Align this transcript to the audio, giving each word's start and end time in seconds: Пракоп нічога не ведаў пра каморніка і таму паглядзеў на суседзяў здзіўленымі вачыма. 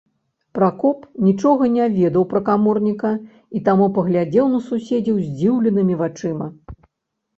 Пракоп 0.57 1.03
нічога 1.27 1.67
не 1.73 1.85
ведаў 1.97 2.25
пра 2.31 2.41
каморніка 2.49 3.11
і 3.59 3.63
таму 3.69 3.85
паглядзеў 4.01 4.45
на 4.57 4.65
суседзяў 4.73 5.23
здзіўленымі 5.27 5.93
вачыма. 6.05 6.53